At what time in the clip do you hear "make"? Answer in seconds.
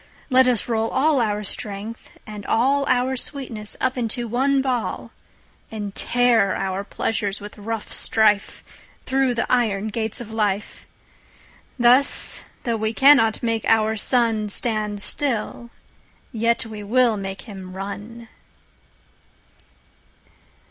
13.43-13.63, 17.15-17.41